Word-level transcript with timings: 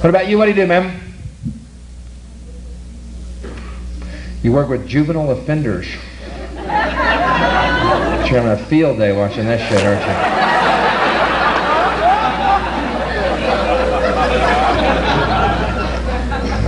What 0.00 0.08
about 0.08 0.28
you? 0.28 0.38
What 0.38 0.46
do 0.46 0.52
you 0.52 0.56
do, 0.56 0.66
ma'am? 0.66 0.98
You 4.42 4.50
work 4.50 4.70
with 4.70 4.88
juvenile 4.88 5.30
offenders. 5.32 5.86
You're 6.54 8.40
having 8.40 8.50
a 8.50 8.64
field 8.64 8.96
day 8.96 9.14
watching 9.14 9.44
this 9.44 9.60
shit, 9.68 9.84
aren't 9.84 10.00
you? 10.00 10.12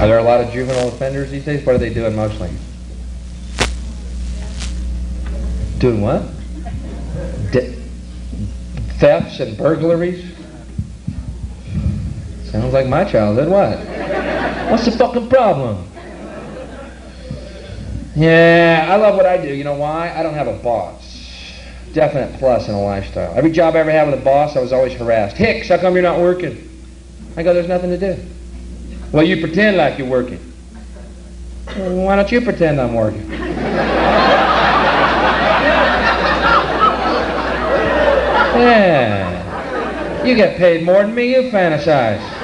Are 0.03 0.07
there 0.07 0.19
a 0.19 0.23
lot 0.23 0.43
of 0.43 0.53
juvenile 0.53 0.89
offenders 0.89 1.31
these 1.31 1.47
days? 1.47 1.65
What 1.65 1.75
are 1.75 1.79
they 1.79 1.95
doing 1.95 2.15
mostly? 2.15 2.51
Doing 5.79 6.03
what? 6.03 6.23
De- 7.51 7.81
thefts 8.99 9.41
and 9.41 9.57
burglaries? 9.57 10.42
Sounds 12.53 12.75
like 12.75 12.87
my 12.87 13.03
childhood. 13.05 13.49
What? 13.49 13.79
What's 14.71 14.85
the 14.85 14.93
fucking 14.93 15.31
problem? 15.31 15.89
Yeah, 18.15 18.89
I 18.91 18.97
love 18.97 19.17
what 19.17 19.25
I 19.25 19.39
do. 19.39 19.55
You 19.55 19.65
know 19.65 19.73
why? 19.73 20.13
I 20.15 20.23
don't 20.23 20.35
have 20.35 20.49
a 20.49 20.59
boss. 20.59 21.01
Definite 21.95 22.39
plus 22.39 22.69
in 22.69 22.75
a 22.75 22.83
lifestyle. 22.83 23.35
Every 23.35 23.51
job 23.51 23.75
I 23.75 23.79
ever 23.79 23.91
had 23.91 24.07
with 24.07 24.21
a 24.21 24.23
boss, 24.23 24.55
I 24.55 24.61
was 24.61 24.71
always 24.71 24.93
harassed. 24.93 25.39
Hicks, 25.39 25.69
how 25.69 25.79
come 25.79 25.95
you're 25.95 26.03
not 26.03 26.19
working? 26.19 26.69
I 27.39 27.43
go, 27.43 27.55
there's 27.55 27.69
nothing 27.69 27.89
to 27.89 27.97
do. 27.97 28.23
Well, 29.13 29.23
you 29.23 29.41
pretend 29.41 29.79
like 29.79 29.97
you're 29.97 30.09
working. 30.09 30.39
Well, 31.75 32.05
why 32.05 32.17
don't 32.17 32.31
you 32.31 32.43
pretend 32.43 32.79
I'm 32.79 32.93
working? 32.93 33.31
Yeah. 38.61 40.25
You 40.25 40.35
get 40.37 40.59
paid 40.59 40.85
more 40.85 41.03
than 41.03 41.15
me, 41.15 41.35
you 41.35 41.51
fantasize. 41.51 42.42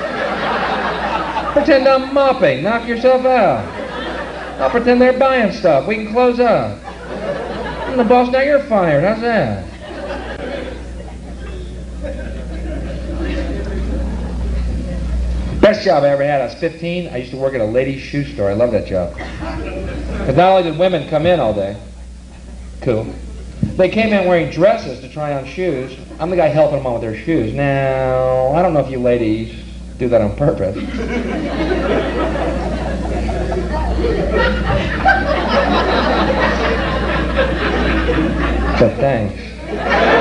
Pretend 1.52 1.88
I'm 1.88 2.12
mopping. 2.12 2.62
Knock 2.62 2.86
yourself 2.86 3.24
out. 3.24 3.66
I'll 4.60 4.70
pretend 4.70 5.00
they're 5.00 5.18
buying 5.18 5.52
stuff. 5.52 5.86
We 5.86 5.94
can 5.96 6.12
close 6.12 6.40
up. 6.40 6.78
I'm 6.84 7.96
the 7.96 8.04
boss 8.04 8.30
now, 8.30 8.40
you're 8.40 8.62
fired. 8.64 9.04
How's 9.04 9.20
that? 9.22 9.64
Best 15.60 15.84
job 15.84 16.02
I 16.02 16.08
ever 16.08 16.24
had. 16.24 16.40
I 16.40 16.44
was 16.46 16.54
15. 16.54 17.08
I 17.08 17.16
used 17.18 17.30
to 17.30 17.36
work 17.36 17.54
at 17.54 17.60
a 17.60 17.64
ladies' 17.64 18.02
shoe 18.02 18.24
store. 18.24 18.50
I 18.50 18.54
love 18.54 18.72
that 18.72 18.86
job. 18.86 19.14
Because 19.14 20.36
not 20.36 20.50
only 20.50 20.70
did 20.70 20.78
women 20.78 21.08
come 21.08 21.26
in 21.26 21.40
all 21.40 21.54
day, 21.54 21.76
cool. 22.82 23.06
They 23.76 23.88
came 23.88 24.12
in 24.12 24.26
wearing 24.26 24.50
dresses 24.50 25.00
to 25.00 25.08
try 25.08 25.34
on 25.34 25.44
shoes. 25.46 25.96
I'm 26.18 26.30
the 26.30 26.36
guy 26.36 26.48
helping 26.48 26.78
them 26.78 26.86
on 26.86 26.94
with 26.94 27.02
their 27.02 27.16
shoes. 27.16 27.54
Now, 27.54 28.48
I 28.54 28.62
don't 28.62 28.74
know 28.74 28.80
if 28.80 28.90
you 28.90 28.98
ladies 28.98 29.67
do 29.98 30.08
that 30.08 30.20
on 30.20 30.34
purpose. 30.36 30.76
but 38.80 38.96
thanks. 38.98 40.17